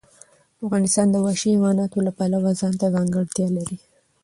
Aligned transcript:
افغانستان 0.63 1.07
د 1.11 1.15
وحشي 1.25 1.49
حیواناتو 1.55 1.97
له 2.07 2.11
پلوه 2.17 2.51
ځانته 2.61 2.85
ځانګړتیا 2.95 3.47
لري. 3.57 3.77